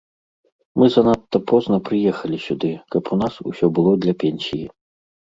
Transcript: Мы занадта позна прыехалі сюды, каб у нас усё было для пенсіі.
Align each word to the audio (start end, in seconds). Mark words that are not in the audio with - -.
Мы 0.83 0.87
занадта 0.93 1.39
позна 1.51 1.77
прыехалі 1.89 2.39
сюды, 2.45 2.71
каб 2.95 3.11
у 3.15 3.19
нас 3.23 3.33
усё 3.51 3.65
было 3.81 3.91
для 4.07 4.13
пенсіі. 4.25 4.65